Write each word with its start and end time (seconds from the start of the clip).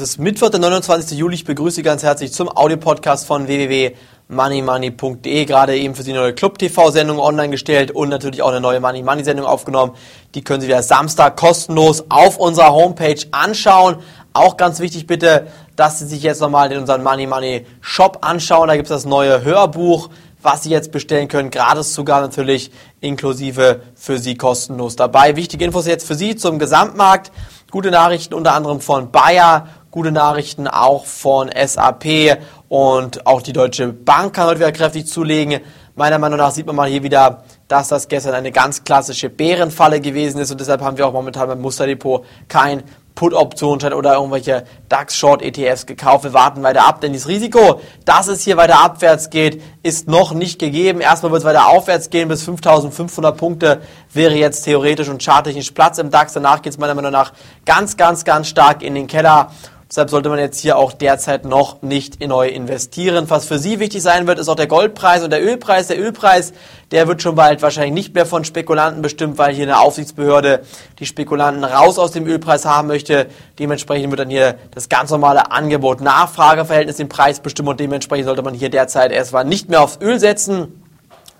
Es 0.00 0.12
ist 0.12 0.18
Mittwoch, 0.18 0.48
der 0.48 0.60
29. 0.60 1.18
Juli. 1.18 1.34
Ich 1.34 1.44
begrüße 1.44 1.76
Sie 1.76 1.82
ganz 1.82 2.02
herzlich 2.02 2.32
zum 2.32 2.48
Audiopodcast 2.48 3.26
von 3.26 3.46
www.moneymoney.de. 3.46 5.44
Gerade 5.44 5.76
eben 5.76 5.94
für 5.94 6.02
Sie 6.02 6.12
eine 6.12 6.20
neue 6.20 6.32
Club-TV-Sendung 6.32 7.18
online 7.18 7.50
gestellt 7.50 7.90
und 7.90 8.08
natürlich 8.08 8.40
auch 8.40 8.48
eine 8.48 8.62
neue 8.62 8.80
Money 8.80 9.02
Money-Sendung 9.02 9.44
aufgenommen. 9.44 9.92
Die 10.34 10.42
können 10.42 10.62
Sie 10.62 10.68
wieder 10.68 10.82
Samstag 10.82 11.36
kostenlos 11.36 12.06
auf 12.08 12.38
unserer 12.38 12.72
Homepage 12.72 13.20
anschauen. 13.32 13.96
Auch 14.32 14.56
ganz 14.56 14.80
wichtig 14.80 15.06
bitte, 15.06 15.48
dass 15.76 15.98
Sie 15.98 16.06
sich 16.06 16.22
jetzt 16.22 16.40
nochmal 16.40 16.72
in 16.72 16.78
unseren 16.78 17.02
Money 17.02 17.26
Money 17.26 17.66
Shop 17.82 18.20
anschauen. 18.22 18.68
Da 18.68 18.76
gibt 18.76 18.86
es 18.86 18.96
das 18.96 19.04
neue 19.04 19.44
Hörbuch, 19.44 20.08
was 20.40 20.62
Sie 20.62 20.70
jetzt 20.70 20.92
bestellen 20.92 21.28
können. 21.28 21.50
Gratis 21.50 21.92
sogar 21.92 22.22
natürlich 22.22 22.70
inklusive 23.02 23.82
für 23.96 24.16
Sie 24.16 24.34
kostenlos 24.34 24.96
dabei. 24.96 25.36
Wichtige 25.36 25.62
Infos 25.62 25.86
jetzt 25.86 26.06
für 26.06 26.14
Sie 26.14 26.36
zum 26.36 26.58
Gesamtmarkt. 26.58 27.32
Gute 27.70 27.90
Nachrichten 27.92 28.34
unter 28.34 28.54
anderem 28.54 28.80
von 28.80 29.12
Bayer 29.12 29.68
gute 29.90 30.12
Nachrichten 30.12 30.68
auch 30.68 31.04
von 31.04 31.50
SAP 31.52 32.38
und 32.68 33.26
auch 33.26 33.42
die 33.42 33.52
Deutsche 33.52 33.88
Bank 33.88 34.34
kann 34.34 34.46
heute 34.46 34.60
wieder 34.60 34.72
kräftig 34.72 35.06
zulegen. 35.06 35.60
Meiner 35.96 36.18
Meinung 36.18 36.38
nach 36.38 36.52
sieht 36.52 36.66
man 36.66 36.76
mal 36.76 36.88
hier 36.88 37.02
wieder, 37.02 37.42
dass 37.66 37.88
das 37.88 38.08
gestern 38.08 38.34
eine 38.34 38.52
ganz 38.52 38.84
klassische 38.84 39.28
Bärenfalle 39.28 40.00
gewesen 40.00 40.40
ist 40.40 40.50
und 40.52 40.60
deshalb 40.60 40.80
haben 40.80 40.96
wir 40.96 41.06
auch 41.06 41.12
momentan 41.12 41.48
beim 41.48 41.60
Musterdepot 41.60 42.24
kein 42.48 42.84
Put-Optionsschein 43.16 43.92
oder 43.92 44.14
irgendwelche 44.14 44.64
DAX-Short-ETFs 44.88 45.84
gekauft. 45.84 46.24
Wir 46.24 46.32
warten 46.32 46.62
weiter 46.62 46.86
ab, 46.86 47.00
denn 47.00 47.12
das 47.12 47.28
Risiko, 47.28 47.80
dass 48.04 48.28
es 48.28 48.44
hier 48.44 48.56
weiter 48.56 48.82
abwärts 48.82 49.28
geht, 49.28 49.60
ist 49.82 50.08
noch 50.08 50.32
nicht 50.32 50.58
gegeben. 50.58 51.00
Erstmal 51.00 51.32
wird 51.32 51.40
es 51.40 51.44
weiter 51.44 51.66
aufwärts 51.66 52.08
gehen 52.08 52.28
bis 52.28 52.44
5500 52.44 53.36
Punkte 53.36 53.82
wäre 54.12 54.34
jetzt 54.34 54.62
theoretisch 54.62 55.08
und 55.08 55.22
charttechnisch 55.22 55.72
Platz 55.72 55.98
im 55.98 56.10
DAX. 56.10 56.32
Danach 56.32 56.62
geht 56.62 56.72
es 56.72 56.78
meiner 56.78 56.94
Meinung 56.94 57.12
nach 57.12 57.32
ganz, 57.66 57.96
ganz, 57.96 58.24
ganz 58.24 58.48
stark 58.48 58.82
in 58.82 58.94
den 58.94 59.06
Keller. 59.06 59.50
Deshalb 59.90 60.08
sollte 60.08 60.28
man 60.28 60.38
jetzt 60.38 60.60
hier 60.60 60.78
auch 60.78 60.92
derzeit 60.92 61.44
noch 61.44 61.82
nicht 61.82 62.22
in 62.22 62.28
neu 62.28 62.46
investieren. 62.46 63.28
Was 63.28 63.46
für 63.46 63.58
Sie 63.58 63.80
wichtig 63.80 64.02
sein 64.02 64.28
wird, 64.28 64.38
ist 64.38 64.48
auch 64.48 64.54
der 64.54 64.68
Goldpreis 64.68 65.24
und 65.24 65.30
der 65.30 65.44
Ölpreis. 65.44 65.88
Der 65.88 66.00
Ölpreis, 66.00 66.52
der 66.92 67.08
wird 67.08 67.22
schon 67.22 67.34
bald 67.34 67.60
wahrscheinlich 67.60 67.94
nicht 67.94 68.14
mehr 68.14 68.24
von 68.24 68.44
Spekulanten 68.44 69.02
bestimmt, 69.02 69.36
weil 69.36 69.52
hier 69.52 69.64
eine 69.64 69.80
Aufsichtsbehörde 69.80 70.62
die 71.00 71.06
Spekulanten 71.06 71.64
raus 71.64 71.98
aus 71.98 72.12
dem 72.12 72.24
Ölpreis 72.24 72.66
haben 72.66 72.86
möchte. 72.86 73.26
Dementsprechend 73.58 74.10
wird 74.10 74.20
dann 74.20 74.30
hier 74.30 74.58
das 74.72 74.88
ganz 74.88 75.10
normale 75.10 75.50
Angebot-Nachfrage-Verhältnis 75.50 76.98
den 76.98 77.08
Preis 77.08 77.40
bestimmen 77.40 77.70
und 77.70 77.80
dementsprechend 77.80 78.26
sollte 78.26 78.42
man 78.42 78.54
hier 78.54 78.70
derzeit 78.70 79.10
erstmal 79.10 79.44
nicht 79.44 79.70
mehr 79.70 79.82
aufs 79.82 79.98
Öl 80.00 80.20
setzen. 80.20 80.84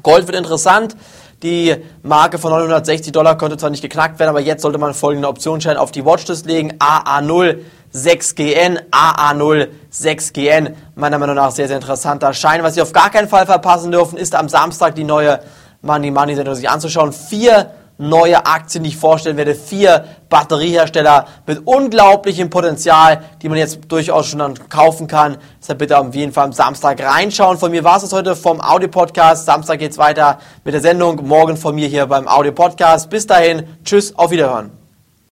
Gold 0.03 0.27
wird 0.27 0.37
interessant. 0.37 0.97
Die 1.43 1.75
Marke 2.03 2.39
von 2.39 2.51
960 2.51 3.13
Dollar 3.13 3.39
konnte 3.39 3.57
zwar 3.57 3.71
nicht 3.71 3.81
geknackt 3.81 4.19
werden, 4.19 4.29
aber 4.29 4.41
jetzt 4.41 4.61
sollte 4.61 4.77
man 4.77 4.93
folgende 4.93 5.29
Optionsschein 5.29 5.79
auf 5.79 5.91
die 5.91 6.05
Watchlist 6.05 6.45
legen. 6.45 6.75
AA0 6.79 7.61
6GN, 7.95 8.81
AA0 8.91 9.69
6GN. 9.93 10.75
Meiner 10.95 11.19
Meinung 11.19 11.37
nach 11.37 11.51
sehr, 11.51 11.69
sehr 11.69 11.77
interessanter 11.77 12.33
Schein. 12.33 12.63
Was 12.63 12.75
Sie 12.75 12.83
auf 12.83 12.93
gar 12.93 13.11
keinen 13.11 13.29
Fall 13.29 13.47
verpassen 13.47 13.91
dürfen, 13.91 14.19
ist 14.19 14.35
am 14.35 14.49
Samstag 14.49 14.95
die 14.95 15.05
neue 15.05 15.41
Money 15.83 16.11
Money 16.11 16.35
Sendung 16.35 16.55
sich 16.55 16.69
anzuschauen. 16.69 17.13
Vier 17.13 17.71
neue 18.01 18.47
Aktien, 18.47 18.83
die 18.83 18.91
ich 18.91 18.97
vorstellen 18.97 19.37
werde. 19.37 19.55
Vier 19.55 20.05
Batteriehersteller 20.29 21.27
mit 21.47 21.67
unglaublichem 21.67 22.49
Potenzial, 22.51 23.23
die 23.43 23.49
man 23.49 23.59
jetzt 23.59 23.81
durchaus 23.89 24.27
schon 24.27 24.39
dann 24.39 24.69
kaufen 24.69 25.07
kann. 25.07 25.37
Deshalb 25.61 25.79
bitte 25.79 25.99
auf 25.99 26.15
jeden 26.15 26.33
Fall 26.33 26.47
am 26.47 26.53
Samstag 26.53 27.01
reinschauen. 27.03 27.59
Von 27.59 27.71
mir 27.71 27.85
war 27.85 28.03
es 28.03 28.13
heute 28.13 28.35
vom 28.35 28.61
Audio-Podcast. 28.61 29.45
Samstag 29.45 29.79
geht's 29.79 29.99
weiter 29.99 30.39
mit 30.65 30.75
der 30.75 30.81
Sendung. 30.81 31.27
Morgen 31.27 31.57
von 31.57 31.75
mir 31.75 31.89
hier 31.89 32.07
beim 32.07 32.27
Audio-Podcast. 32.27 33.11
Bis 33.11 33.27
dahin. 33.27 33.65
Tschüss, 33.85 34.17
auf 34.17 34.31
Wiederhören. 34.31 34.80